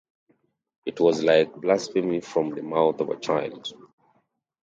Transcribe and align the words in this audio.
It 0.83 0.99
was 0.99 1.21
like 1.23 1.53
blasphemy 1.57 2.21
from 2.21 2.55
the 2.55 2.63
mouth 2.63 2.99
of 3.01 3.09
a 3.11 3.19
child. 3.19 3.71